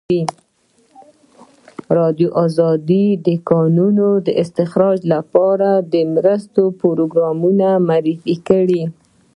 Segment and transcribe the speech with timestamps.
[0.03, 2.29] ازادي راډیو
[2.89, 2.91] د
[3.27, 4.07] د کانونو
[4.41, 8.83] استخراج لپاره د مرستو پروګرامونه معرفي کړي.